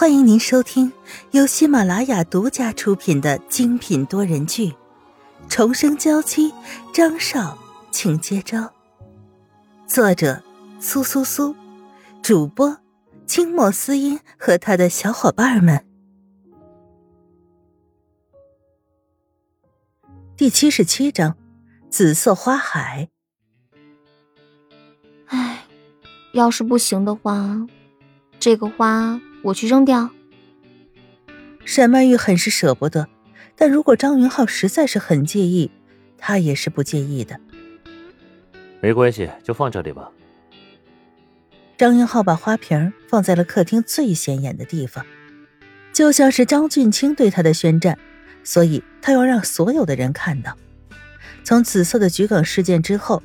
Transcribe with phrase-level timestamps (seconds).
[0.00, 0.92] 欢迎您收听
[1.32, 4.68] 由喜马拉雅独家出品的精品多人剧
[5.48, 6.52] 《重生娇妻》，
[6.94, 7.58] 张少，
[7.90, 8.72] 请接招。
[9.88, 10.40] 作者：
[10.78, 11.52] 苏苏苏，
[12.22, 12.78] 主播：
[13.26, 15.84] 清墨思音和他的小伙伴们。
[20.36, 21.36] 第七十七章：
[21.90, 23.08] 紫色花海。
[25.26, 25.66] 唉，
[26.34, 27.66] 要是不行的话，
[28.38, 29.20] 这个花。
[29.42, 30.10] 我去扔掉。
[31.64, 33.08] 沈曼玉很是舍不得，
[33.54, 35.70] 但如果张云浩实在是很介意，
[36.16, 37.38] 她也是不介意的。
[38.80, 40.10] 没关系，就放这里吧。
[41.76, 45.04] 张云浩把花瓶放在了客厅最显眼的地方，
[45.92, 47.98] 就像是张俊清对他的宣战，
[48.42, 50.56] 所以他要让所有的人看到。
[51.44, 53.22] 从紫色的桔梗事件之后，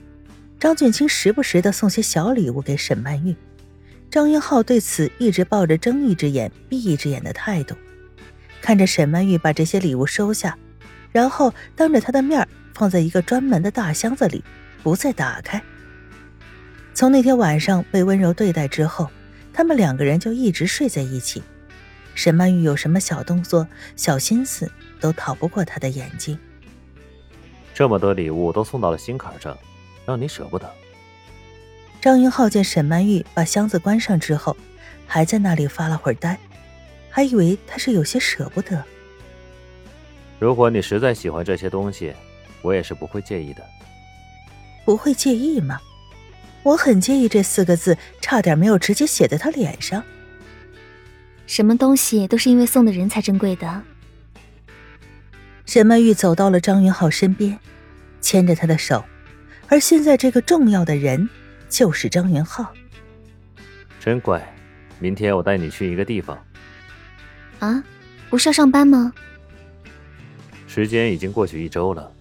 [0.59, 3.35] 张俊清时不时的送些小礼物给沈曼玉。
[4.13, 7.75] 张云浩对此一直抱着睁一只眼闭一只眼的态度，
[8.61, 10.55] 看着沈曼玉把这些礼物收下，
[11.11, 14.43] 然后当着他的面放在一个专门的大箱子里，
[14.83, 15.59] 不再打开。
[16.93, 19.09] 从那天晚上被温柔对待之后，
[19.51, 21.41] 他们两个人就一直睡在一起。
[22.13, 26.37] 沈曼玉有什么小动作、小心思，都逃不过他的眼睛。
[27.73, 29.57] 这么多礼物都送到了心坎上，
[30.05, 30.71] 让你舍不得。
[32.03, 34.57] 张云浩见沈曼玉把箱子关上之后，
[35.07, 36.37] 还在那里发了会儿呆，
[37.09, 38.83] 还以为他是有些舍不得。
[40.37, 42.13] 如果你实在喜欢这些东西，
[42.61, 43.63] 我也是不会介意的。
[44.83, 45.79] 不会介意吗？
[46.63, 50.03] 我很介意这四个字，差点没有直接写在他脸上。
[51.47, 53.81] 什么东西都是因为送的人才珍贵的。
[55.65, 57.57] 沈曼玉走到了张云浩身边，
[58.19, 59.05] 牵着他的手，
[59.69, 61.29] 而现在这个重要的人。
[61.73, 62.71] 就是张元浩，
[63.99, 64.39] 真乖。
[64.99, 66.37] 明天我带你去一个地方。
[67.57, 67.83] 啊，
[68.29, 69.11] 不是要上班吗？
[70.67, 72.13] 时间已经过去一周了。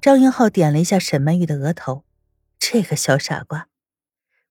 [0.00, 2.06] 张元浩点了一下沈曼玉的额头，
[2.58, 3.68] 这个小傻瓜。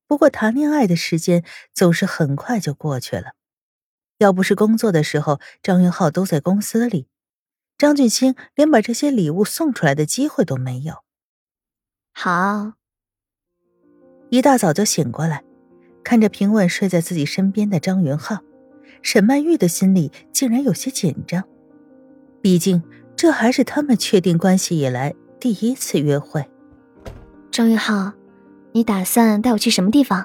[0.06, 1.44] 不过谈恋爱的时间
[1.74, 3.32] 总是很快就过去了。
[4.18, 7.08] 要不是工作的时候张云浩都在公司里，
[7.76, 11.02] 张俊清连把这些礼物送出来的机会都没有。
[12.12, 12.74] 好。
[14.32, 15.44] 一大早就醒过来，
[16.02, 18.38] 看着平稳睡在自己身边的张云浩，
[19.02, 21.44] 沈曼玉的心里竟然有些紧张。
[22.40, 22.82] 毕竟
[23.14, 26.48] 这还是他们确定关系以来第一次约会。
[27.50, 28.14] 张云浩，
[28.72, 30.24] 你打算带我去什么地方？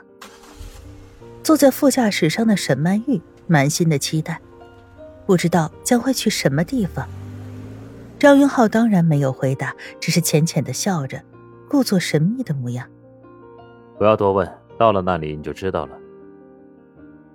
[1.44, 4.40] 坐在副驾驶上的沈曼玉满心的期待，
[5.26, 7.06] 不知道将会去什么地方。
[8.18, 11.22] 张云浩当然没有回答，只是浅浅的笑着，
[11.68, 12.88] 故作神秘的模样。
[13.98, 14.48] 不要多问，
[14.78, 15.98] 到了那里你就知道了。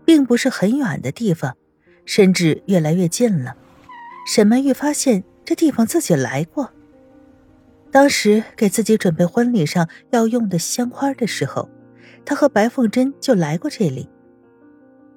[0.05, 1.57] 并不是很远的地方，
[2.05, 3.57] 甚至越来越近了。
[4.27, 6.71] 沈曼玉发现这地方自己来过，
[7.91, 11.69] 当时给自己准备婚礼上要用的鲜花的时候，
[12.25, 14.09] 她和白凤珍就来过这里。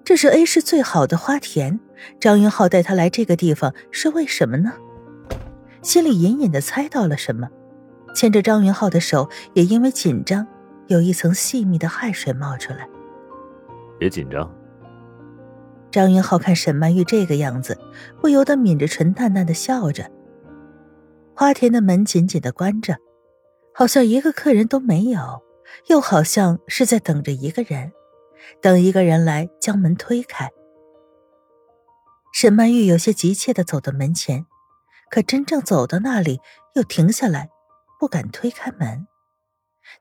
[0.03, 1.79] 这是 A 市最好的花田，
[2.19, 4.73] 张云浩带她来这个地方是为什么呢？
[5.81, 7.49] 心里隐隐的猜到了什么，
[8.15, 10.47] 牵着张云浩的手也因为紧张。
[10.87, 12.87] 有一层细密的汗水冒出来。
[13.97, 14.53] 别紧张。
[15.91, 17.79] 张云浩看沈曼玉这个样子，
[18.19, 20.11] 不由得抿着唇，淡淡的笑着。
[21.33, 22.97] 花田的门紧紧的关着，
[23.73, 25.41] 好像一个客人都没有，
[25.87, 27.93] 又好像是在等着一个人，
[28.61, 30.49] 等一个人来将门推开。
[32.33, 34.45] 沈曼玉有些急切的走到门前，
[35.09, 36.41] 可真正走到那里，
[36.73, 37.49] 又停下来，
[37.97, 39.07] 不敢推开门。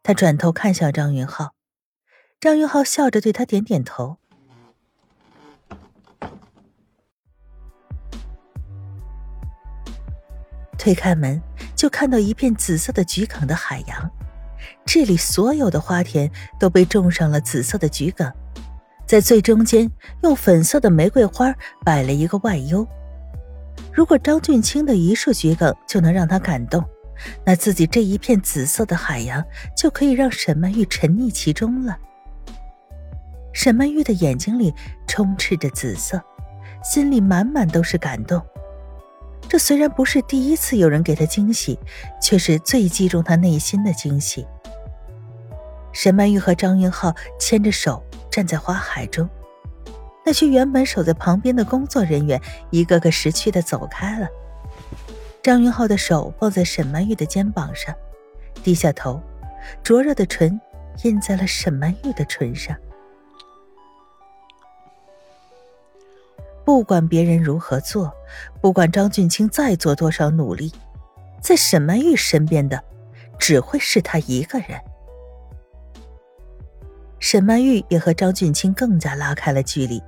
[0.02, 1.54] 他转头看向张云浩，
[2.40, 4.18] 张云浩笑着对他点点头。
[10.76, 11.40] 推开门，
[11.74, 14.10] 就看到一片紫色的桔梗的海洋。
[14.84, 16.30] 这里所有的花田
[16.60, 18.30] 都被种上了紫色的桔梗，
[19.06, 19.90] 在最中间
[20.22, 21.54] 用粉色的玫瑰花
[21.84, 22.86] 摆了一个外优。
[23.92, 26.84] 如果张俊清的一束桔梗就能让他感动。
[27.44, 29.44] 那自己这一片紫色的海洋
[29.76, 31.98] 就可以让沈曼玉沉溺其中了。
[33.52, 34.74] 沈曼玉的眼睛里
[35.06, 36.20] 充斥着紫色，
[36.82, 38.44] 心里满满都是感动。
[39.48, 41.78] 这虽然不是第一次有人给她惊喜，
[42.20, 44.46] 却是最击中她内心的惊喜。
[45.92, 49.28] 沈曼玉和张云浩牵着手站在花海中，
[50.26, 52.40] 那些原本守在旁边的工作人员
[52.70, 54.26] 一个个识趣的走开了。
[55.44, 57.94] 张云浩的手放在沈曼玉的肩膀上，
[58.62, 59.20] 低下头，
[59.82, 60.58] 灼热的唇
[61.02, 62.74] 印在了沈曼玉的唇上。
[66.64, 68.10] 不管别人如何做，
[68.62, 70.72] 不管张俊清再做多少努力，
[71.42, 72.82] 在沈曼玉身边的
[73.38, 74.80] 只会是他一个人。
[77.18, 80.02] 沈曼玉也和张俊清更加拉开了距离，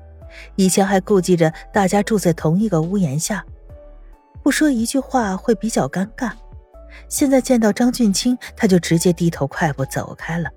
[0.54, 3.44] 以前还顾忌着大家住在同一个屋檐下，
[4.46, 6.30] 不说一句话会比较尴尬。
[7.08, 10.50] 现在见到张俊清，他就直接低头快步走开了。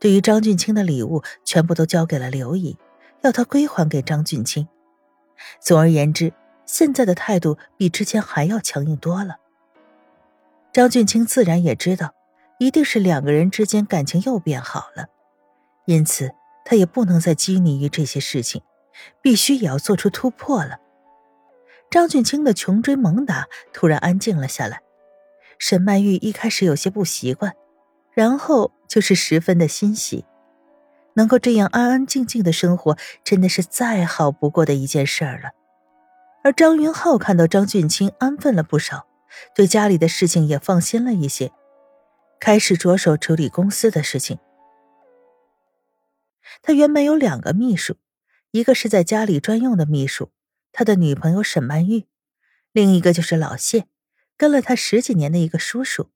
[0.00, 2.78] 对于张俊清的礼物，全部都交给了刘姨，
[3.20, 4.66] 要他归还给张俊清。
[5.60, 6.32] 总而言之，
[6.64, 9.36] 现在的态度比之前还要强硬多了。
[10.72, 12.14] 张俊清自然也知道，
[12.58, 15.08] 一定是两个人之间感情又变好了。
[15.84, 16.30] 因此，
[16.64, 18.62] 他也不能再拘泥于这些事情，
[19.20, 20.78] 必须也要做出突破了。
[21.92, 24.80] 张俊清的穷追猛打突然安静了下来，
[25.58, 27.54] 沈曼玉一开始有些不习惯，
[28.14, 30.24] 然后就是十分的欣喜，
[31.16, 35.50] 能够这样安安静静的生活，真的是再好不过的一件事儿了。
[36.42, 39.06] 而张云浩看到张俊清安分了不少，
[39.54, 41.52] 对家里的事情也放心了一些，
[42.40, 44.38] 开始着手处理公司的事情。
[46.62, 47.96] 他原本有两个秘书，
[48.50, 50.30] 一个是在家里专用的秘书，
[50.72, 52.06] 他的女朋友沈曼玉；
[52.72, 53.86] 另一个就是老谢，
[54.36, 56.10] 跟了他十几年的一个叔叔。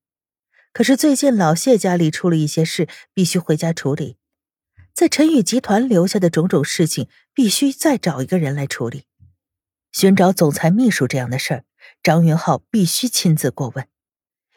[0.72, 4.16] 可是最近老谢家里出了一些事，必须回家处理，
[4.92, 9.04] 在陈宇集团留下的种种事情，必须再找一个人来处理。
[9.92, 11.64] 寻找总裁秘书这样的事儿，
[12.02, 13.88] 张云浩必须亲自过问，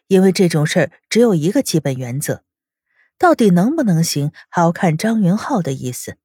[0.07, 2.43] 因为这种事儿只有一个基本原则。
[3.17, 6.17] 到底能不能行，还要看张云浩的意思。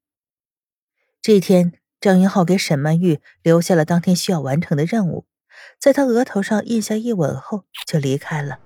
[1.21, 1.73] 这天，
[2.05, 5.25] 张云浩给沈曼玉留下了当天需要完成的任务，
[5.79, 8.59] 在他额头上印下一吻后，就离开了。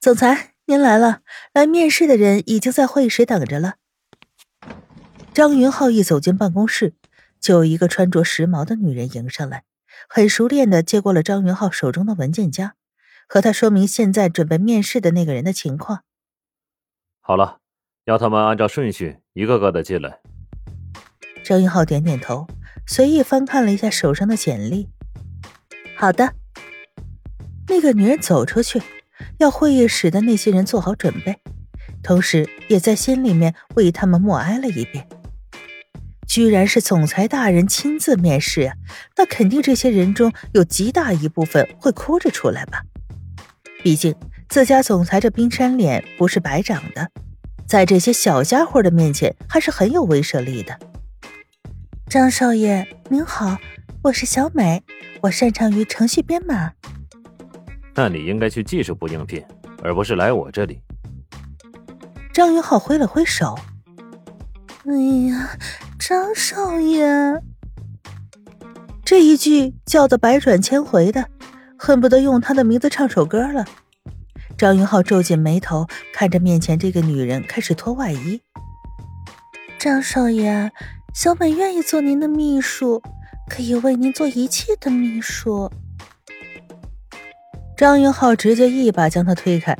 [0.00, 1.20] 总裁，您来了，
[1.52, 3.74] 来面试的人已经在会议室等着了。
[5.34, 6.94] 张云浩一走进办公室，
[7.38, 9.64] 就有一个穿着时髦的女人迎上来。
[10.08, 12.76] 很熟练的接过了张云浩手中的文件夹，
[13.28, 16.02] 和他说明现在准备面试的那个人的情况。
[17.26, 17.56] 好了，
[18.04, 20.18] 要他们按照顺序一个个的进来。
[21.42, 22.46] 张云浩点点头，
[22.86, 24.90] 随意翻看了一下手上的简历。
[25.96, 26.34] 好的。
[27.66, 28.82] 那个女人走出去，
[29.38, 31.38] 要会议室的那些人做好准备，
[32.02, 35.08] 同时也在心里面为他们默哀了一遍。
[36.28, 38.74] 居然是总裁大人亲自面试啊！
[39.16, 42.82] 那肯定这些人中有极大一部分会哭着出来吧？
[43.82, 44.14] 毕竟
[44.54, 47.10] 自家总裁这冰山脸不是白长的，
[47.66, 50.78] 在这些小家伙的面前还是很有威慑力的。
[52.08, 53.58] 张少爷您好，
[54.00, 54.80] 我是小美，
[55.22, 56.70] 我擅长于程序编码。
[57.96, 59.44] 那你应该去技术部应聘，
[59.82, 60.80] 而不是来我这里。
[62.32, 63.58] 张云浩挥了挥手。
[64.84, 64.94] 哎
[65.30, 65.50] 呀。
[65.98, 67.42] 张少爷，
[69.04, 71.28] 这一句叫的百转千回的，
[71.76, 73.64] 恨不得用他的名字唱首歌了。
[74.56, 78.40] 张云浩皱紧眉头，看着面前这个女人，开始脱外衣。
[79.78, 80.70] 张少爷，
[81.12, 83.02] 小美愿意做您的秘书，
[83.48, 85.70] 可以为您做一切的秘书。
[87.76, 89.76] 张云浩直接一把将她推开，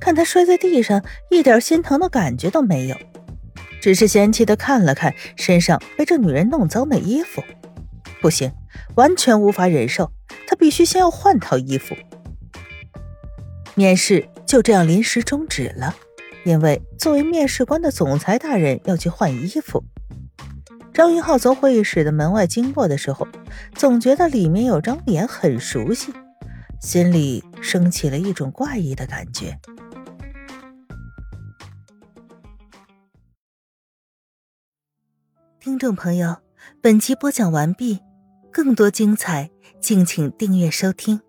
[0.00, 2.96] 看她摔在地上，一点心疼的感觉都没有。
[3.80, 7.44] 只是嫌弃的看了看身上被这女人弄脏的衣服，
[8.20, 8.50] 不行，
[8.96, 10.10] 完全无法忍受，
[10.48, 11.94] 他必须先要换套衣服。
[13.78, 15.94] 面试就这样临时终止了，
[16.46, 19.84] 因为作为面试官的总裁大人要去换衣服。
[20.94, 23.28] 张云浩从会议室的门外经过的时候，
[23.74, 26.10] 总觉得里面有张脸很熟悉，
[26.80, 29.58] 心里升起了一种怪异的感觉。
[35.60, 36.36] 听众朋友，
[36.80, 38.00] 本集播讲完毕，
[38.50, 39.50] 更多精彩，
[39.82, 41.25] 敬请订阅收听。